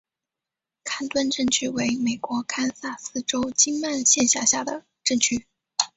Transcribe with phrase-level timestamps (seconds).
[0.83, 5.45] 坎顿镇区为美国堪萨斯州金曼县辖下的镇区。